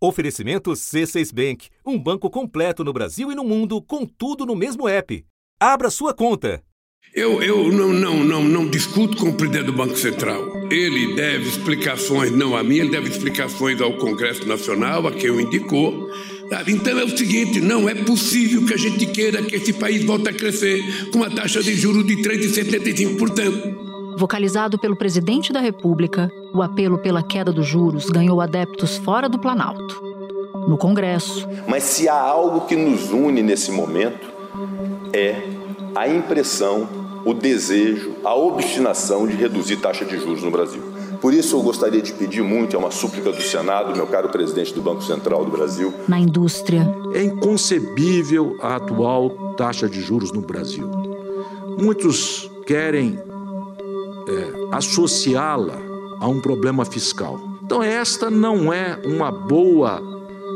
[0.00, 4.88] Oferecimento C6 Bank, um banco completo no Brasil e no mundo, com tudo no mesmo
[4.88, 5.24] app.
[5.60, 6.62] Abra sua conta.
[7.14, 10.70] Eu, eu não, não, não, não discuto com o presidente do Banco Central.
[10.70, 15.40] Ele deve explicações, não a mim, ele deve explicações ao Congresso Nacional, a quem o
[15.40, 16.08] indicou.
[16.68, 20.28] Então é o seguinte: não é possível que a gente queira que esse país volte
[20.28, 23.87] a crescer com uma taxa de juros de 3,75%.
[24.18, 29.38] Vocalizado pelo presidente da República, o apelo pela queda dos juros ganhou adeptos fora do
[29.38, 30.02] Planalto.
[30.66, 31.48] No Congresso.
[31.68, 34.28] Mas se há algo que nos une nesse momento,
[35.12, 35.40] é
[35.94, 36.88] a impressão,
[37.24, 40.82] o desejo, a obstinação de reduzir taxa de juros no Brasil.
[41.20, 44.74] Por isso eu gostaria de pedir muito, é uma súplica do Senado, meu caro presidente
[44.74, 45.94] do Banco Central do Brasil.
[46.08, 46.92] Na indústria.
[47.14, 50.90] É inconcebível a atual taxa de juros no Brasil.
[51.80, 53.27] Muitos querem
[54.28, 55.78] é, associá-la
[56.20, 57.40] a um problema fiscal.
[57.62, 60.02] Então, esta não é uma boa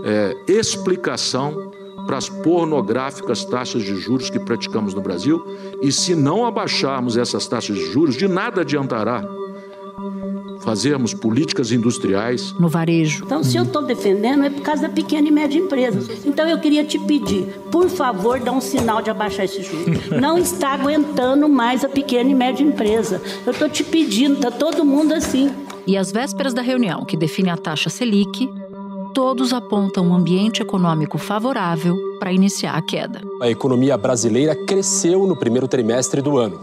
[0.04, 1.70] é, explicação
[2.06, 5.44] para as pornográficas taxas de juros que praticamos no Brasil.
[5.80, 9.24] E se não abaixarmos essas taxas de juros, de nada adiantará
[10.62, 12.52] fazermos políticas industriais.
[12.58, 13.24] No varejo.
[13.24, 16.00] Então, se eu estou defendendo, é por causa da pequena e média empresa.
[16.24, 20.08] Então, eu queria te pedir, por favor, dá um sinal de abaixar esse juros.
[20.20, 23.20] Não está aguentando mais a pequena e média empresa.
[23.44, 25.50] Eu estou te pedindo, está todo mundo assim.
[25.86, 28.48] E às vésperas da reunião que define a taxa Selic,
[29.12, 33.20] todos apontam um ambiente econômico favorável para iniciar a queda.
[33.40, 36.60] A economia brasileira cresceu no primeiro trimestre do ano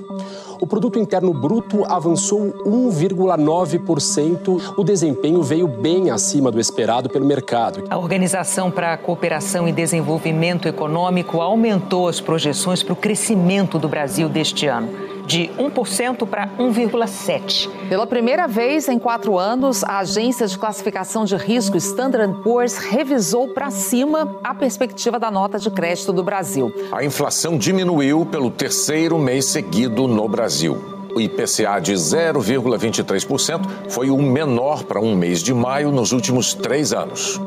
[0.59, 4.73] o produto interno bruto avançou 1,9%.
[4.77, 7.85] O desempenho veio bem acima do esperado pelo mercado.
[7.89, 13.87] A Organização para a Cooperação e Desenvolvimento Econômico aumentou as projeções para o crescimento do
[13.87, 17.69] Brasil deste ano de 1% para 1,7%.
[17.87, 23.49] Pela primeira vez em quatro anos, a agência de classificação de risco Standard Poor's revisou
[23.49, 26.73] para cima a perspectiva da nota de crédito do Brasil.
[26.91, 30.97] A inflação diminuiu pelo terceiro mês seguido no Brasil.
[31.13, 36.91] O IPCA de 0,23% foi o menor para um mês de maio nos últimos três
[36.91, 37.39] anos.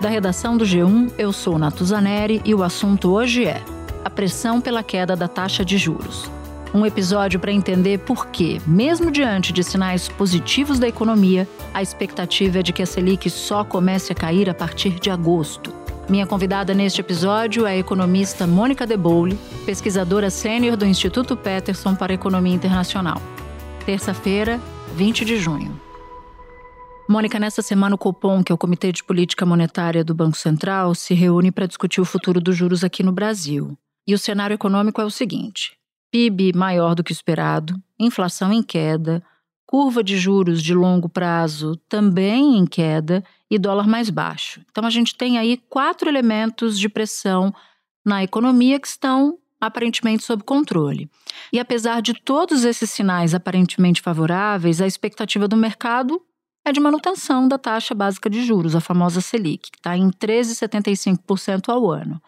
[0.00, 3.62] Da redação do G1, eu sou Natuzaneri e o assunto hoje é
[4.08, 6.30] a pressão pela queda da taxa de juros.
[6.72, 12.60] Um episódio para entender por que, mesmo diante de sinais positivos da economia, a expectativa
[12.60, 15.74] é de que a Selic só comece a cair a partir de agosto.
[16.08, 21.94] Minha convidada neste episódio é a economista Mônica De Boule, pesquisadora sênior do Instituto Peterson
[21.94, 23.20] para Economia Internacional.
[23.84, 24.58] Terça-feira,
[24.96, 25.78] 20 de junho.
[27.06, 30.94] Mônica, nessa semana o Copom, que é o Comitê de Política Monetária do Banco Central,
[30.94, 33.76] se reúne para discutir o futuro dos juros aqui no Brasil.
[34.08, 35.76] E o cenário econômico é o seguinte:
[36.10, 39.22] PIB maior do que esperado, inflação em queda,
[39.66, 44.62] curva de juros de longo prazo também em queda e dólar mais baixo.
[44.70, 47.54] Então a gente tem aí quatro elementos de pressão
[48.02, 51.10] na economia que estão aparentemente sob controle.
[51.52, 56.18] E apesar de todos esses sinais aparentemente favoráveis, a expectativa do mercado
[56.64, 61.68] é de manutenção da taxa básica de juros, a famosa Selic, que está em 13,75%
[61.68, 62.22] ao ano.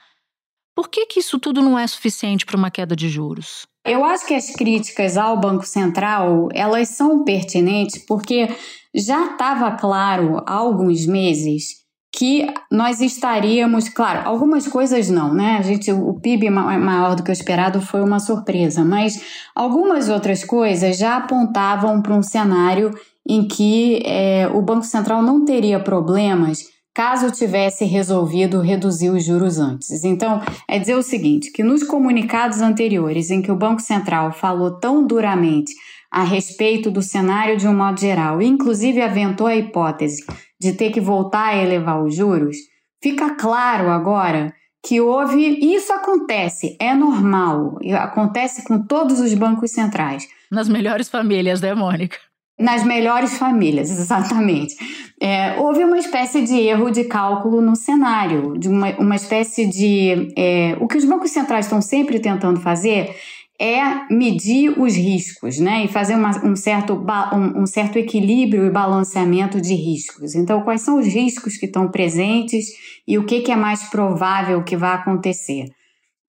[0.80, 3.66] Por que, que isso tudo não é suficiente para uma queda de juros?
[3.84, 8.48] Eu acho que as críticas ao Banco Central, elas são pertinentes porque
[8.94, 11.80] já estava claro há alguns meses
[12.16, 15.58] que nós estaríamos, claro, algumas coisas não, né?
[15.58, 19.22] A gente, o PIB maior do que o esperado foi uma surpresa, mas
[19.54, 22.91] algumas outras coisas já apontavam para um cenário
[23.28, 26.64] em que é, o Banco Central não teria problemas
[27.00, 30.04] caso tivesse resolvido reduzir os juros antes.
[30.04, 30.38] Então,
[30.68, 35.06] é dizer o seguinte, que nos comunicados anteriores em que o Banco Central falou tão
[35.06, 35.72] duramente
[36.12, 40.26] a respeito do cenário de um modo geral, inclusive aventou a hipótese
[40.60, 42.58] de ter que voltar a elevar os juros,
[43.02, 44.52] fica claro agora
[44.86, 50.28] que houve, isso acontece, é normal, acontece com todos os bancos centrais.
[50.50, 52.18] Nas melhores famílias, né, Mônica?
[52.60, 54.76] Nas melhores famílias, exatamente.
[55.21, 60.33] É, houve uma espécie de erro de cálculo no cenário, de uma, uma espécie de.
[60.36, 63.15] É, o que os bancos centrais estão sempre tentando fazer
[63.60, 65.84] é medir os riscos, né?
[65.84, 70.34] E fazer uma, um, certo, um, um certo equilíbrio e balanceamento de riscos.
[70.34, 72.68] Então, quais são os riscos que estão presentes
[73.06, 75.66] e o que, que é mais provável que vai acontecer?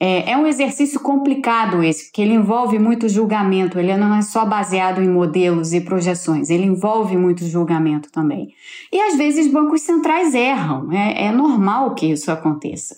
[0.03, 4.44] É, é, um exercício complicado esse, porque ele envolve muito julgamento, ele não é só
[4.44, 8.51] baseado em modelos e projeções, ele envolve muito julgamento também.
[8.92, 12.98] E às vezes bancos centrais erram, é, é normal que isso aconteça.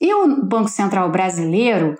[0.00, 1.96] E o Banco Central brasileiro,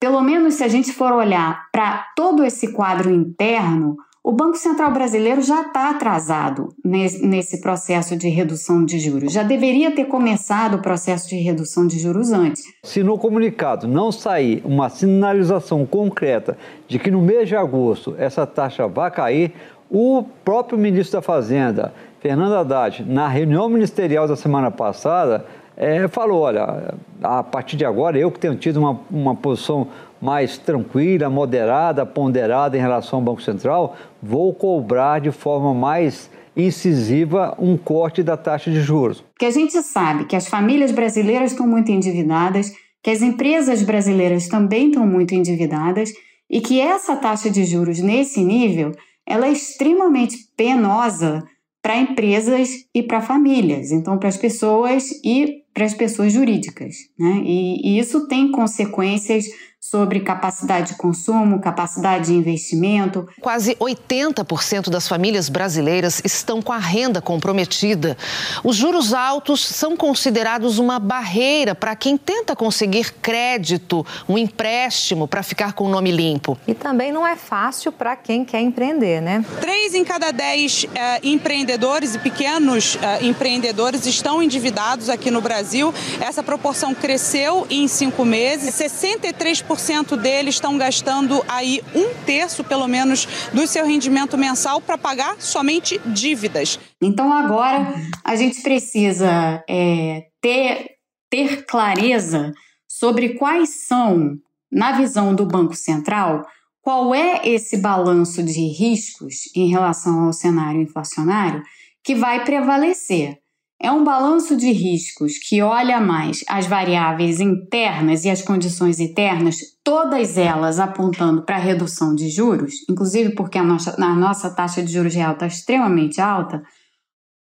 [0.00, 4.90] pelo menos se a gente for olhar para todo esse quadro interno, o Banco Central
[4.90, 9.30] brasileiro já está atrasado nesse processo de redução de juros.
[9.30, 12.64] Já deveria ter começado o processo de redução de juros antes.
[12.82, 16.56] Se no comunicado não sair uma sinalização concreta
[16.88, 19.52] de que no mês de agosto essa taxa vai cair,
[19.90, 25.44] o próprio ministro da Fazenda, Fernando Haddad, na reunião ministerial da semana passada,
[25.76, 29.88] é, falou: olha, a partir de agora, eu que tenho tido uma, uma posição
[30.24, 37.54] mais tranquila, moderada, ponderada em relação ao Banco Central, vou cobrar de forma mais incisiva
[37.58, 39.20] um corte da taxa de juros.
[39.20, 42.72] Porque a gente sabe que as famílias brasileiras estão muito endividadas,
[43.02, 46.10] que as empresas brasileiras também estão muito endividadas
[46.48, 48.92] e que essa taxa de juros nesse nível
[49.26, 51.44] ela é extremamente penosa
[51.82, 56.94] para empresas e para famílias, então para as pessoas e para as pessoas jurídicas.
[57.18, 57.42] Né?
[57.44, 59.44] E, e isso tem consequências
[59.90, 63.28] sobre capacidade de consumo, capacidade de investimento.
[63.38, 68.16] Quase 80% das famílias brasileiras estão com a renda comprometida.
[68.64, 75.42] Os juros altos são considerados uma barreira para quem tenta conseguir crédito, um empréstimo para
[75.42, 76.56] ficar com o nome limpo.
[76.66, 79.44] E também não é fácil para quem quer empreender, né?
[79.60, 85.92] Três em cada dez eh, empreendedores e pequenos eh, empreendedores estão endividados aqui no Brasil.
[86.22, 88.74] Essa proporção cresceu em cinco meses.
[88.74, 94.96] 63% 90% deles estão gastando aí um terço, pelo menos, do seu rendimento mensal para
[94.96, 96.78] pagar somente dívidas.
[97.02, 97.94] Então agora
[98.24, 100.92] a gente precisa é, ter,
[101.28, 102.52] ter clareza
[102.88, 104.36] sobre quais são,
[104.70, 106.44] na visão do Banco Central,
[106.80, 111.62] qual é esse balanço de riscos em relação ao cenário inflacionário
[112.02, 113.38] que vai prevalecer.
[113.84, 119.58] É um balanço de riscos que olha mais as variáveis internas e as condições internas,
[119.84, 124.82] todas elas apontando para a redução de juros, inclusive porque a nossa, a nossa taxa
[124.82, 126.62] de juros real está extremamente alta,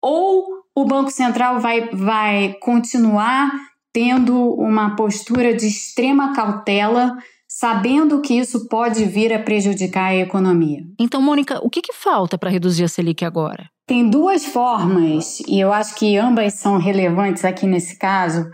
[0.02, 0.44] ou
[0.76, 3.50] o Banco Central vai, vai continuar
[3.94, 7.16] tendo uma postura de extrema cautela
[7.48, 10.82] sabendo que isso pode vir a prejudicar a economia.
[11.00, 13.72] Então, Mônica, o que, que falta para reduzir a Selic agora?
[13.86, 18.50] Tem duas formas, e eu acho que ambas são relevantes aqui nesse caso,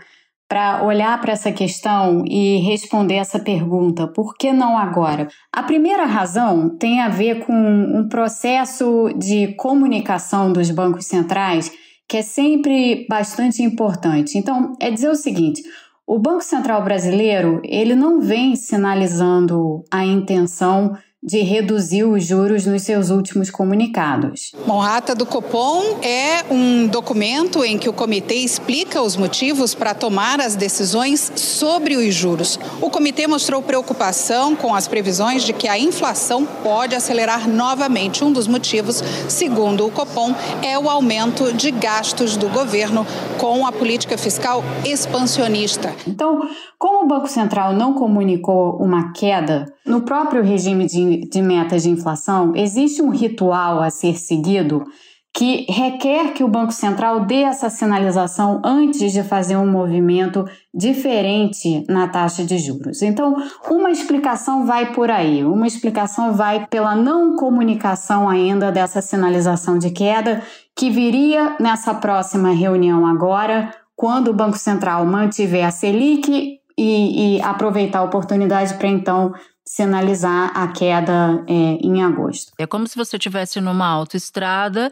[0.48, 5.28] para olhar para essa questão e responder essa pergunta: por que não agora?
[5.52, 11.70] A primeira razão tem a ver com um processo de comunicação dos bancos centrais
[12.08, 14.36] que é sempre bastante importante.
[14.36, 15.62] Então, é dizer o seguinte:
[16.04, 22.82] o Banco Central brasileiro ele não vem sinalizando a intenção de reduzir os juros nos
[22.82, 24.52] seus últimos comunicados.
[24.66, 29.74] Bom, a ata do Copom é um documento em que o comitê explica os motivos
[29.74, 32.58] para tomar as decisões sobre os juros.
[32.80, 38.24] O comitê mostrou preocupação com as previsões de que a inflação pode acelerar novamente.
[38.24, 43.06] Um dos motivos, segundo o Copom, é o aumento de gastos do governo
[43.38, 45.94] com a política fiscal expansionista.
[46.06, 51.82] Então, como o Banco Central não comunicou uma queda no próprio regime de, de metas
[51.82, 54.84] de inflação, existe um ritual a ser seguido
[55.32, 61.84] que requer que o Banco Central dê essa sinalização antes de fazer um movimento diferente
[61.88, 63.00] na taxa de juros.
[63.00, 63.36] Então,
[63.70, 69.90] uma explicação vai por aí, uma explicação vai pela não comunicação ainda dessa sinalização de
[69.90, 70.42] queda,
[70.76, 77.42] que viria nessa próxima reunião agora, quando o Banco Central mantiver a Selic e, e
[77.42, 79.32] aproveitar a oportunidade para então
[79.70, 82.52] sinalizar a queda é, em agosto.
[82.58, 84.90] É como se você estivesse numa autoestrada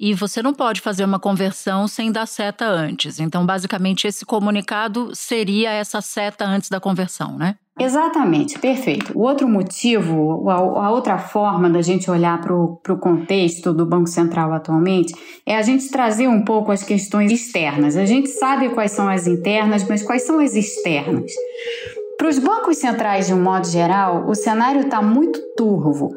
[0.00, 3.20] e você não pode fazer uma conversão sem dar seta antes.
[3.20, 7.54] Então, basicamente, esse comunicado seria essa seta antes da conversão, né?
[7.78, 9.16] Exatamente, perfeito.
[9.16, 14.52] O outro motivo, a, outra forma da gente olhar para o contexto do Banco Central
[14.52, 15.14] atualmente
[15.46, 17.96] é a gente trazer um pouco as questões externas.
[17.96, 21.30] A gente sabe quais são as internas, mas quais são as externas?
[22.16, 26.10] Para os bancos centrais, de um modo geral, o cenário está muito turvo.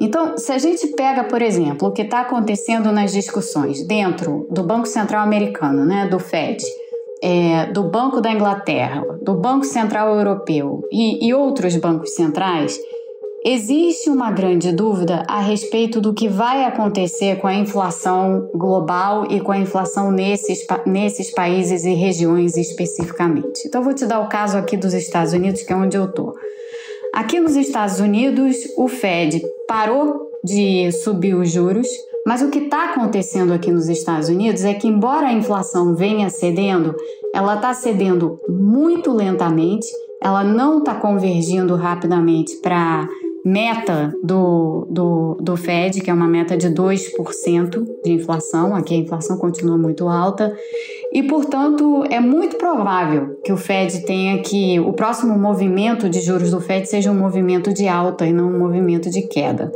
[0.00, 4.62] Então, se a gente pega, por exemplo, o que está acontecendo nas discussões dentro do
[4.62, 6.62] Banco Central Americano, né, do Fed,
[7.22, 12.76] é, do Banco da Inglaterra, do Banco Central Europeu e, e outros bancos centrais,
[13.44, 19.40] existe uma grande dúvida a respeito do que vai acontecer com a inflação global e
[19.40, 23.66] com a inflação nesses, nesses países e regiões especificamente.
[23.66, 26.34] Então, vou te dar o caso aqui dos Estados Unidos, que é onde eu estou.
[27.14, 31.86] Aqui nos Estados Unidos, o Fed parou de subir os juros
[32.24, 36.30] mas o que está acontecendo aqui nos Estados Unidos é que, embora a inflação venha
[36.30, 36.94] cedendo,
[37.34, 39.88] ela está cedendo muito lentamente,
[40.20, 43.08] ela não está convergindo rapidamente para
[43.44, 48.74] meta do, do, do Fed, que é uma meta de 2% de inflação.
[48.74, 50.54] Aqui a inflação continua muito alta.
[51.12, 54.80] E, portanto, é muito provável que o Fed tenha que.
[54.80, 58.58] O próximo movimento de juros do Fed seja um movimento de alta e não um
[58.58, 59.70] movimento de queda.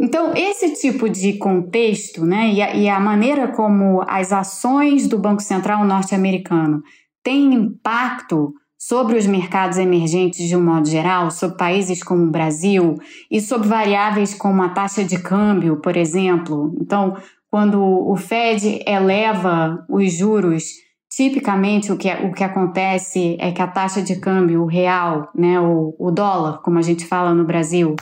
[0.00, 5.18] Então, esse tipo de contexto, né, e a, e a maneira como as ações do
[5.18, 6.82] Banco Central norte-americano
[7.24, 12.94] têm impacto sobre os mercados emergentes de um modo geral, sobre países como o Brasil
[13.28, 16.72] e sobre variáveis como a taxa de câmbio, por exemplo.
[16.80, 17.16] Então,
[17.50, 20.64] quando o Fed eleva os juros,
[21.10, 25.96] tipicamente o que, o que acontece é que a taxa de câmbio real, né, o,
[25.98, 27.96] o dólar, como a gente fala no Brasil,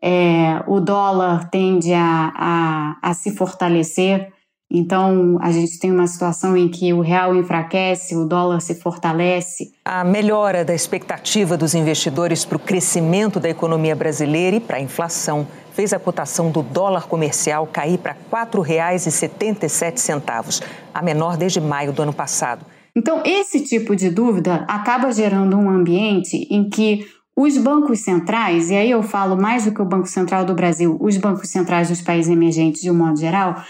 [0.00, 4.32] é, o dólar tende a, a, a se fortalecer.
[4.74, 9.70] Então, a gente tem uma situação em que o real enfraquece, o dólar se fortalece.
[9.84, 14.80] A melhora da expectativa dos investidores para o crescimento da economia brasileira e para a
[14.80, 20.62] inflação fez a cotação do dólar comercial cair para R$ 4,77,
[20.94, 22.64] a menor desde maio do ano passado.
[22.96, 27.04] Então, esse tipo de dúvida acaba gerando um ambiente em que
[27.36, 30.96] os bancos centrais, e aí eu falo mais do que o Banco Central do Brasil,
[31.00, 33.62] os bancos centrais dos países emergentes de um modo geral,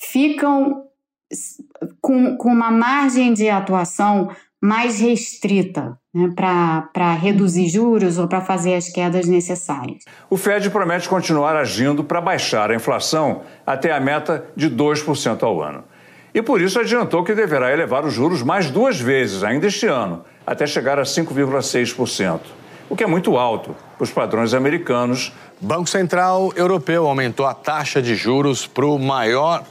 [0.00, 0.84] ficam
[2.00, 4.30] com, com uma margem de atuação
[4.60, 10.04] mais restrita né, para reduzir juros ou para fazer as quedas necessárias.
[10.28, 15.62] O Fed promete continuar agindo para baixar a inflação até a meta de 2% ao
[15.62, 15.84] ano.
[16.34, 20.24] E por isso adiantou que deverá elevar os juros mais duas vezes ainda este ano,
[20.46, 22.40] até chegar a 5,6%,
[22.88, 25.32] o que é muito alto para os padrões americanos.
[25.60, 29.64] Banco Central Europeu aumentou a taxa de juros para o maior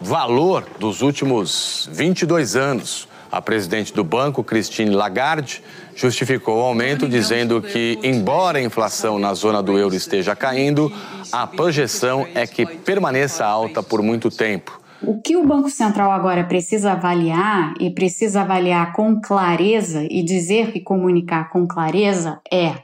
[0.00, 3.08] valor dos últimos 22 anos.
[3.30, 5.62] A presidente do banco, Christine Lagarde,
[5.94, 10.92] justificou o aumento dizendo que, embora a inflação na zona do euro esteja caindo,
[11.32, 14.80] a projeção é que permaneça alta por muito tempo.
[15.02, 20.72] O que o Banco Central agora precisa avaliar e precisa avaliar com clareza e dizer
[20.74, 22.76] e comunicar com clareza é: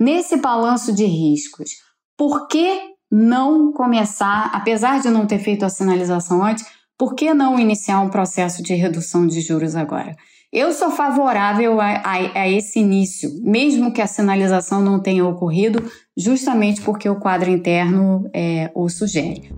[0.00, 1.70] nesse balanço de riscos,
[2.16, 6.64] por que não começar, apesar de não ter feito a sinalização antes,
[6.96, 10.16] por que não iniciar um processo de redução de juros agora?
[10.50, 15.84] Eu sou favorável a, a, a, esse início, mesmo que a sinalização não tenha ocorrido,
[16.16, 19.52] justamente porque o quadro interno é, o sugere.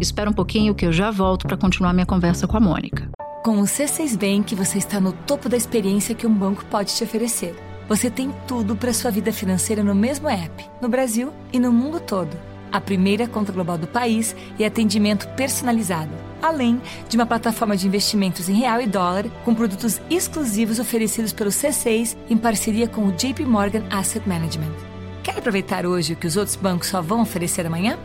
[0.00, 3.08] Espera um pouquinho que eu já volto para continuar minha conversa com a Mônica.
[3.44, 7.04] Com o C6 Bank, você está no topo da experiência que um banco pode te
[7.04, 7.54] oferecer.
[7.88, 12.00] Você tem tudo para sua vida financeira no mesmo app, no Brasil e no mundo
[12.00, 16.10] todo a primeira conta global do país e atendimento personalizado,
[16.42, 21.50] além de uma plataforma de investimentos em real e dólar com produtos exclusivos oferecidos pelo
[21.50, 24.74] C6 em parceria com o JP Morgan Asset Management.
[25.22, 27.96] Quer aproveitar hoje o que os outros bancos só vão oferecer amanhã?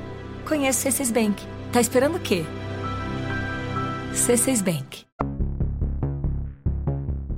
[0.48, 1.44] Conheça o C6 Bank.
[1.72, 2.46] Tá esperando o quê?
[4.14, 5.10] C6 Bank.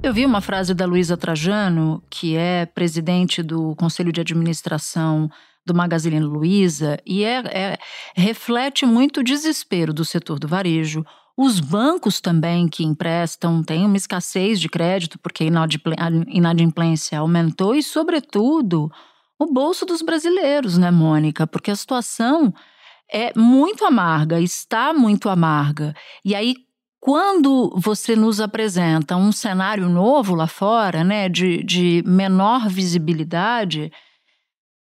[0.04, 5.30] Eu vi uma frase da Luísa Trajano, que é presidente do Conselho de Administração
[5.66, 7.78] do Magazine Luiza e é, é,
[8.16, 11.06] reflete muito o desespero do setor do varejo.
[11.38, 17.82] Os bancos também que emprestam têm uma escassez de crédito porque a inadimplência aumentou e,
[17.82, 18.92] sobretudo,
[19.40, 21.48] o bolso dos brasileiros, né, Mônica?
[21.48, 22.54] Porque a situação
[23.12, 25.94] é muito amarga, está muito amarga.
[26.24, 26.56] E aí,
[27.00, 33.92] quando você nos apresenta um cenário novo lá fora, né, de, de menor visibilidade,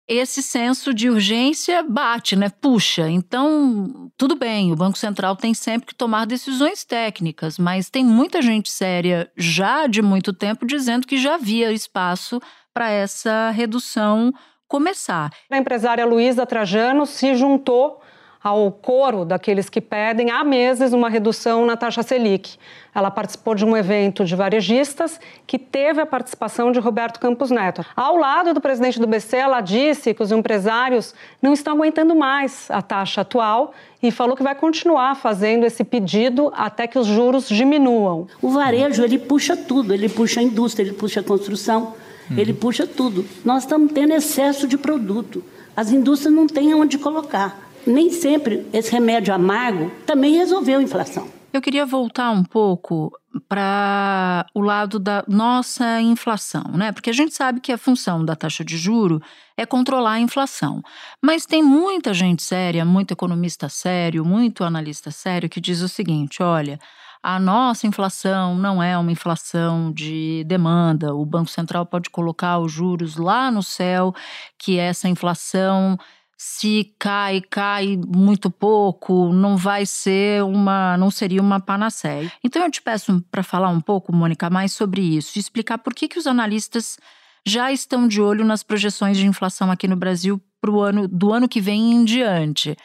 [0.08, 2.50] esse senso de urgência bate, né?
[2.50, 3.10] Puxa.
[3.10, 8.42] Então, tudo bem, o Banco Central tem sempre que tomar decisões técnicas, mas tem muita
[8.42, 12.40] gente séria já de muito tempo dizendo que já havia espaço
[12.74, 14.34] para essa redução
[14.68, 15.32] começar.
[15.50, 18.02] A empresária Luísa Trajano se juntou
[18.44, 22.58] ao coro daqueles que pedem há meses uma redução na taxa Selic.
[22.94, 27.86] Ela participou de um evento de varejistas que teve a participação de Roberto Campos Neto.
[27.96, 32.70] Ao lado do presidente do BC, ela disse que os empresários não estão aguentando mais
[32.72, 37.48] a taxa atual e falou que vai continuar fazendo esse pedido até que os juros
[37.48, 38.28] diminuam.
[38.42, 41.94] O varejo, ele puxa tudo, ele puxa a indústria, ele puxa a construção,
[42.30, 42.38] uhum.
[42.38, 43.26] ele puxa tudo.
[43.44, 45.44] Nós estamos tendo excesso de produto.
[45.76, 51.28] As indústrias não têm onde colocar nem sempre esse remédio amargo também resolveu a inflação.
[51.54, 53.12] Eu queria voltar um pouco
[53.48, 56.92] para o lado da nossa inflação, né?
[56.92, 59.22] Porque a gente sabe que a função da taxa de juro
[59.56, 60.82] é controlar a inflação.
[61.24, 66.44] Mas tem muita gente séria, muito economista sério, muito analista sério que diz o seguinte:
[66.44, 66.80] olha,
[67.24, 71.16] a nossa inflação não é uma inflação de demanda.
[71.16, 74.14] O Banco Central pode colocar os juros lá no céu,
[74.58, 75.98] que essa inflação
[76.38, 82.32] se cai, cai muito pouco, não vai ser uma, não seria uma panaceia.
[82.44, 86.08] Então eu te peço para falar um pouco, Mônica, mais sobre isso, explicar por que,
[86.08, 87.00] que os analistas
[87.44, 91.48] já estão de olho nas projeções de inflação aqui no Brasil pro ano do ano
[91.48, 92.78] que vem em diante.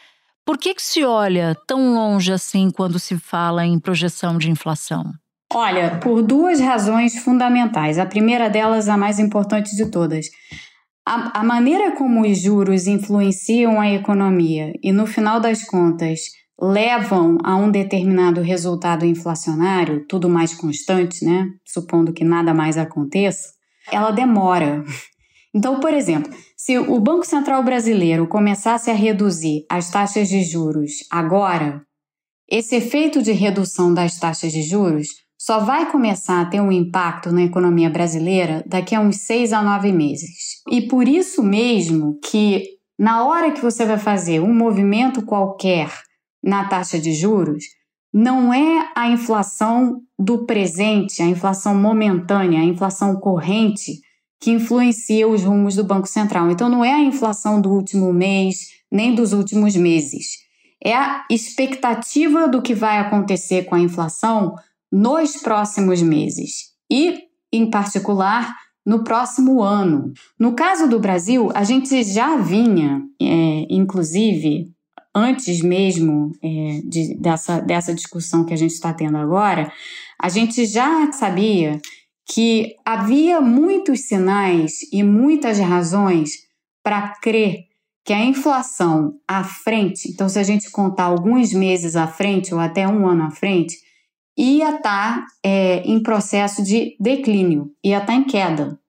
[0.45, 5.13] Por que, que se olha tão longe assim quando se fala em projeção de inflação?
[5.53, 7.99] Olha, por duas razões fundamentais.
[7.99, 10.25] A primeira delas, a mais importante de todas.
[11.05, 16.21] A, a maneira como os juros influenciam a economia e, no final das contas,
[16.59, 21.47] levam a um determinado resultado inflacionário, tudo mais constante, né?
[21.65, 23.49] Supondo que nada mais aconteça,
[23.91, 24.83] ela demora.
[25.53, 30.91] Então, por exemplo, se o Banco Central brasileiro começasse a reduzir as taxas de juros
[31.11, 31.85] agora,
[32.49, 35.07] esse efeito de redução das taxas de juros
[35.45, 39.61] só vai começar a ter um impacto na economia brasileira daqui a uns seis a
[39.61, 40.61] nove meses.
[40.71, 42.63] E por isso mesmo que,
[42.97, 45.91] na hora que você vai fazer um movimento qualquer
[46.41, 47.65] na taxa de juros,
[48.13, 53.99] não é a inflação do presente, a inflação momentânea, a inflação corrente
[54.39, 56.51] que influencia os rumos do Banco Central.
[56.51, 60.37] Então, não é a inflação do último mês, nem dos últimos meses.
[60.81, 64.55] É a expectativa do que vai acontecer com a inflação
[64.93, 70.13] nos próximos meses e, em particular, no próximo ano.
[70.39, 74.71] No caso do Brasil, a gente já vinha, é, inclusive,
[75.15, 79.71] antes mesmo é, de, dessa, dessa discussão que a gente está tendo agora,
[80.21, 81.81] a gente já sabia
[82.31, 86.33] que havia muitos sinais e muitas razões
[86.83, 87.63] para crer
[88.05, 92.59] que a inflação à frente, então se a gente contar alguns meses à frente ou
[92.59, 93.77] até um ano à frente,
[94.37, 98.79] ia estar tá, é, em processo de declínio, ia estar tá em queda.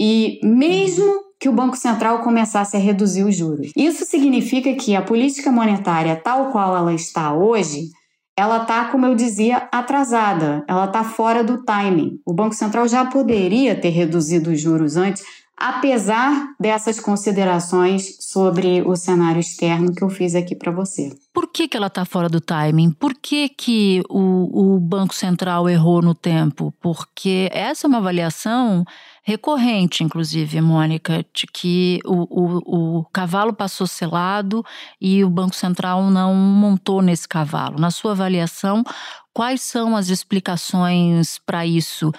[0.00, 3.70] E mesmo que o Banco Central começasse a reduzir os juros.
[3.76, 7.90] Isso significa que a política monetária, tal qual ela está hoje,
[8.38, 12.20] ela está, como eu dizia, atrasada, ela está fora do timing.
[12.24, 15.22] O Banco Central já poderia ter reduzido os juros antes,
[15.58, 21.16] apesar dessas considerações sobre o cenário externo que eu fiz aqui para você.
[21.32, 22.90] Por que, que ela está fora do timing?
[22.90, 26.74] Por que, que o, o Banco Central errou no tempo?
[26.80, 28.84] Porque essa é uma avaliação
[29.22, 34.64] recorrente, inclusive, Mônica, de que o, o, o cavalo passou selado
[35.00, 37.78] e o Banco Central não montou nesse cavalo.
[37.78, 38.84] Na sua avaliação,
[39.32, 42.12] quais são as explicações para isso,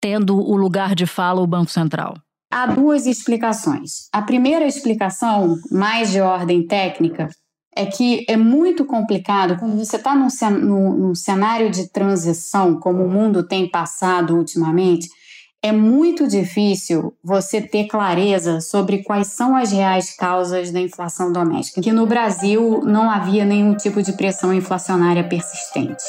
[0.00, 2.14] tendo o lugar de fala o Banco Central?
[2.52, 4.08] Há duas explicações.
[4.12, 7.28] A primeira explicação, mais de ordem técnica,
[7.76, 13.04] é que é muito complicado quando você está num, num, num, cenário de transição, como
[13.04, 15.08] o mundo tem passado ultimamente,
[15.62, 21.80] é muito difícil você ter clareza sobre quais são as reais causas da inflação doméstica.
[21.80, 26.04] Que no Brasil não havia nenhum tipo de pressão inflacionária persistente.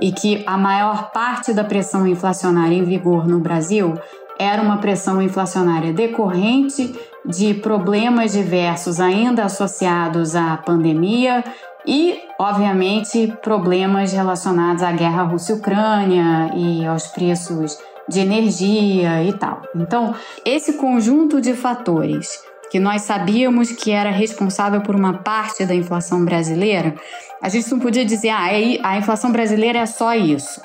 [0.00, 3.94] E que a maior parte da pressão inflacionária em vigor no Brasil
[4.38, 6.94] era uma pressão inflacionária decorrente
[7.24, 11.44] de problemas diversos ainda associados à pandemia
[11.86, 19.62] e, obviamente, problemas relacionados à guerra Rússia-Ucrânia e aos preços de energia e tal.
[19.74, 25.74] Então, esse conjunto de fatores que nós sabíamos que era responsável por uma parte da
[25.74, 26.94] inflação brasileira,
[27.40, 30.60] a gente não podia dizer, ah, é a inflação brasileira é só isso.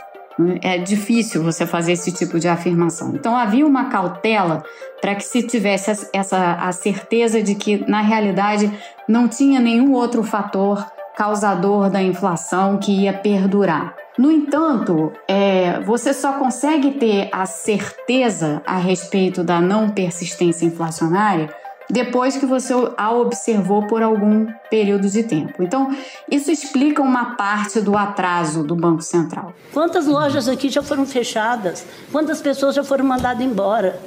[0.62, 3.13] É difícil você fazer esse tipo de afirmação.
[3.15, 4.63] Então havia uma cautela
[5.02, 8.71] para que se tivesse essa a certeza de que na realidade
[9.08, 13.95] não tinha nenhum outro fator causador da inflação que ia perdurar.
[14.17, 21.49] No entanto, é, você só consegue ter a certeza a respeito da não persistência inflacionária
[21.89, 25.63] depois que você a observou por algum período de tempo.
[25.63, 25.95] Então,
[26.30, 29.54] isso explica uma parte do atraso do Banco Central.
[29.73, 31.86] Quantas lojas aqui já foram fechadas?
[32.12, 33.99] Quantas pessoas já foram mandadas embora?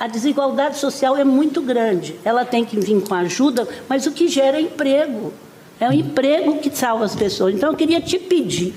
[0.00, 2.18] A desigualdade social é muito grande.
[2.24, 5.32] Ela tem que vir com ajuda, mas o que gera é emprego.
[5.78, 7.54] É o emprego que salva as pessoas.
[7.54, 8.74] Então, eu queria te pedir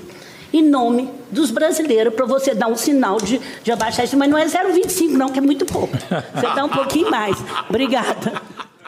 [0.52, 4.16] em nome dos brasileiros para você dar um sinal de, de abaixar isso.
[4.16, 5.96] Mas não é 0,25, não, que é muito pouco.
[5.96, 7.36] Você dá um pouquinho mais.
[7.68, 8.40] Obrigada.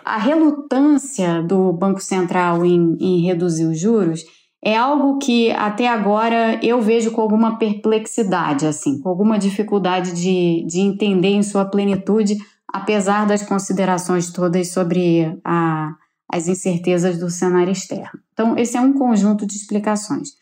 [0.04, 4.24] A relutância do Banco Central em, em reduzir os juros
[4.62, 10.64] é algo que até agora eu vejo com alguma perplexidade, assim, com alguma dificuldade de,
[10.66, 12.36] de entender em sua plenitude,
[12.68, 15.94] apesar das considerações todas sobre a,
[16.30, 18.20] as incertezas do cenário externo.
[18.32, 20.39] Então, esse é um conjunto de explicações.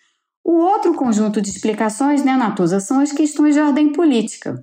[0.49, 4.59] O outro conjunto de explicações, né, Natuza, são as questões de ordem política.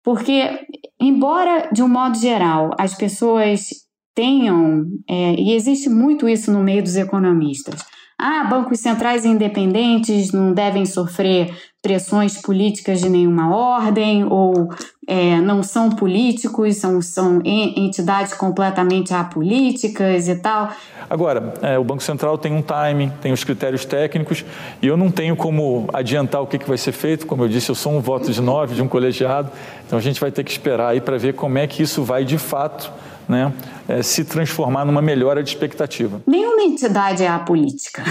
[0.00, 0.60] Porque,
[1.00, 3.66] embora, de um modo geral, as pessoas
[4.14, 7.84] tenham, é, e existe muito isso no meio dos economistas,
[8.16, 11.52] ah, bancos centrais independentes não devem sofrer
[11.84, 14.70] pressões políticas de nenhuma ordem, ou
[15.06, 20.70] é, não são políticos, são, são entidades completamente apolíticas e tal.
[21.10, 24.46] Agora, é, o Banco Central tem um timing, tem os critérios técnicos,
[24.80, 27.26] e eu não tenho como adiantar o que, que vai ser feito.
[27.26, 29.50] Como eu disse, eu sou um voto de nove de um colegiado,
[29.86, 32.24] então a gente vai ter que esperar aí para ver como é que isso vai
[32.24, 32.90] de fato
[33.28, 33.52] né,
[33.86, 36.22] é, se transformar numa melhora de expectativa.
[36.26, 38.02] Nenhuma entidade é apolítica.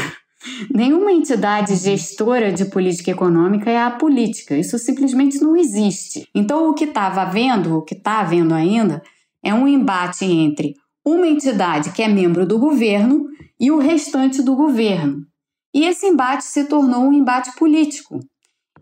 [0.69, 4.57] Nenhuma entidade gestora de política econômica é apolítica.
[4.57, 6.27] Isso simplesmente não existe.
[6.33, 9.01] Então, o que estava havendo, o que está havendo ainda,
[9.43, 10.75] é um embate entre
[11.05, 13.25] uma entidade que é membro do governo
[13.59, 15.25] e o restante do governo.
[15.73, 18.19] E esse embate se tornou um embate político.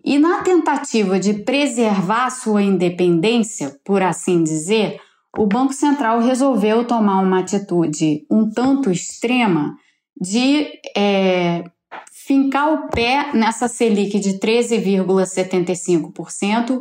[0.04, 5.00] E na tentativa de preservar sua independência, por assim dizer,
[5.38, 9.76] o Banco Central resolveu tomar uma atitude um tanto extrema
[10.22, 11.64] de é,
[12.12, 16.80] fincar o pé nessa Selic de 13,75%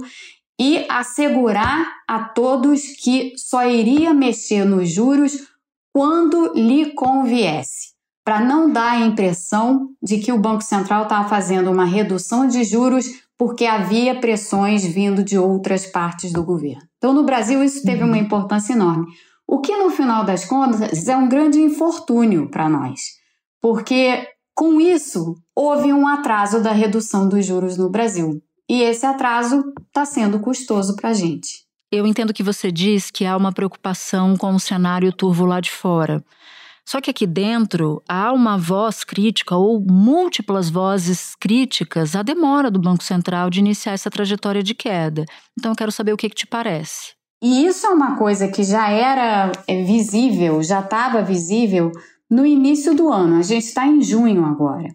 [0.61, 5.49] e assegurar a todos que só iria mexer nos juros
[5.93, 11.71] quando lhe conviesse, para não dar a impressão de que o Banco Central estava fazendo
[11.71, 13.07] uma redução de juros
[13.39, 16.83] porque havia pressões vindo de outras partes do governo.
[16.99, 19.07] Então, no Brasil, isso teve uma importância enorme.
[19.49, 23.20] O que, no final das contas, é um grande infortúnio para nós,
[23.61, 28.43] porque com isso houve um atraso da redução dos juros no Brasil.
[28.69, 31.65] E esse atraso está sendo custoso para a gente.
[31.91, 35.71] Eu entendo que você diz que há uma preocupação com o cenário turvo lá de
[35.71, 36.25] fora.
[36.87, 42.81] Só que aqui dentro há uma voz crítica ou múltiplas vozes críticas à demora do
[42.81, 45.25] Banco Central de iniciar essa trajetória de queda.
[45.59, 47.15] Então eu quero saber o que, que te parece.
[47.43, 51.91] E isso é uma coisa que já era é, visível, já estava visível
[52.31, 53.37] no início do ano.
[53.37, 54.89] A gente está em junho agora.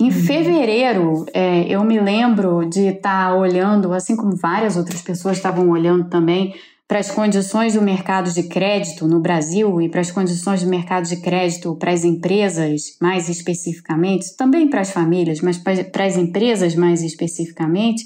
[0.00, 0.10] Em uhum.
[0.10, 5.68] fevereiro, é, eu me lembro de estar tá olhando, assim como várias outras pessoas estavam
[5.68, 6.54] olhando também,
[6.88, 11.08] para as condições do mercado de crédito no Brasil e para as condições do mercado
[11.08, 16.74] de crédito para as empresas, mais especificamente, também para as famílias, mas para as empresas
[16.74, 18.04] mais especificamente.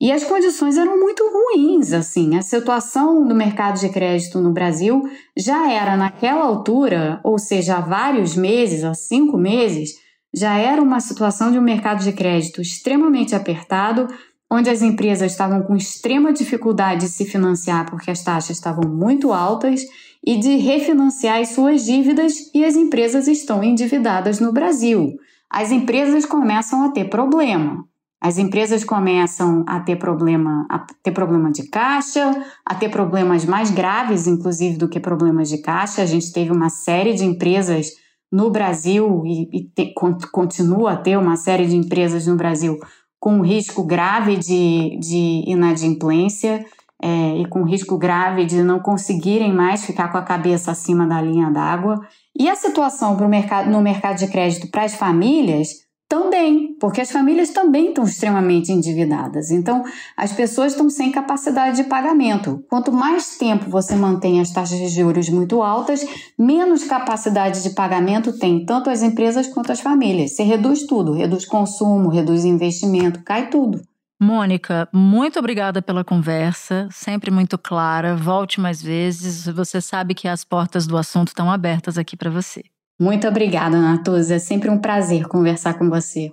[0.00, 2.36] E as condições eram muito ruins, assim.
[2.36, 5.02] A situação do mercado de crédito no Brasil
[5.36, 9.92] já era naquela altura, ou seja, há vários meses, há cinco meses,
[10.34, 14.08] já era uma situação de um mercado de crédito extremamente apertado,
[14.50, 19.32] onde as empresas estavam com extrema dificuldade de se financiar porque as taxas estavam muito
[19.32, 19.82] altas
[20.26, 25.16] e de refinanciar as suas dívidas, e as empresas estão endividadas no Brasil.
[25.50, 27.84] As empresas começam a ter problema.
[28.24, 32.34] As empresas começam a ter problema, a ter problema de caixa,
[32.64, 36.00] a ter problemas mais graves, inclusive, do que problemas de caixa.
[36.00, 37.90] A gente teve uma série de empresas
[38.32, 39.92] no Brasil e, e te,
[40.32, 42.78] continua a ter uma série de empresas no Brasil
[43.20, 46.64] com risco grave de, de inadimplência
[47.02, 51.20] é, e com risco grave de não conseguirem mais ficar com a cabeça acima da
[51.20, 52.00] linha d'água.
[52.34, 57.50] E a situação mercado, no mercado de crédito para as famílias também, porque as famílias
[57.50, 59.50] também estão extremamente endividadas.
[59.50, 59.82] Então,
[60.16, 62.64] as pessoas estão sem capacidade de pagamento.
[62.68, 66.06] Quanto mais tempo você mantém as taxas de juros muito altas,
[66.38, 70.36] menos capacidade de pagamento tem tanto as empresas quanto as famílias.
[70.36, 73.80] Você reduz tudo, reduz consumo, reduz investimento, cai tudo.
[74.20, 78.14] Mônica, muito obrigada pela conversa, sempre muito clara.
[78.14, 79.46] Volte mais vezes.
[79.46, 82.62] Você sabe que as portas do assunto estão abertas aqui para você.
[82.98, 84.36] Muito obrigada, Natuza.
[84.36, 86.30] É sempre um prazer conversar com você.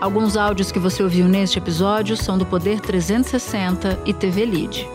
[0.00, 4.88] Alguns áudios que você ouviu neste episódio são do Poder 360 e TV Lead.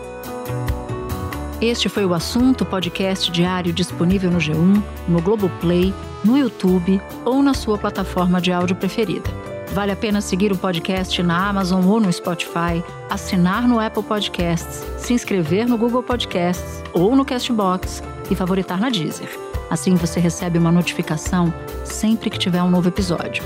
[1.60, 5.92] Este foi o assunto podcast diário disponível no G1, no Globoplay,
[6.24, 9.28] no YouTube ou na sua plataforma de áudio preferida.
[9.72, 14.84] Vale a pena seguir o podcast na Amazon ou no Spotify, assinar no Apple Podcasts,
[14.98, 19.28] se inscrever no Google Podcasts ou no Castbox e favoritar na Deezer.
[19.68, 21.52] Assim você recebe uma notificação
[21.84, 23.42] sempre que tiver um novo episódio.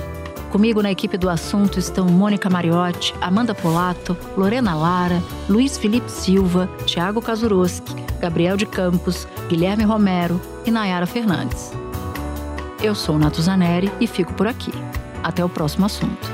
[0.50, 6.70] Comigo na equipe do assunto estão Mônica Mariotti, Amanda Polato, Lorena Lara, Luiz Felipe Silva,
[6.86, 11.72] Tiago Kazuroski, Gabriel de Campos, Guilherme Romero e Nayara Fernandes.
[12.82, 14.72] Eu sou Nato Zaneri e fico por aqui.
[15.22, 16.33] Até o próximo assunto.